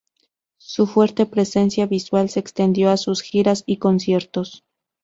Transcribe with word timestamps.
Su 0.57 0.87
fuerte 0.87 1.27
presencia 1.27 1.85
visual 1.85 2.27
se 2.29 2.39
extendió 2.39 2.89
a 2.89 2.97
sus 2.97 3.21
giras 3.21 3.61
y 3.67 3.77
conciertos. 3.77 4.65